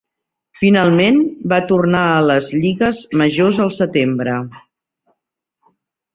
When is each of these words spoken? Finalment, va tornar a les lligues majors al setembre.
Finalment, 0.59 1.19
va 1.53 1.59
tornar 1.71 2.01
a 2.13 2.23
les 2.29 2.47
lligues 2.63 3.03
majors 3.23 3.61
al 3.67 3.71
setembre. 3.77 4.41